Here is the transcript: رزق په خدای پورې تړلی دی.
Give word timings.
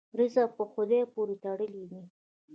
رزق 0.19 0.49
په 0.57 0.63
خدای 0.71 1.01
پورې 1.13 1.35
تړلی 1.43 1.83
دی. 1.91 2.01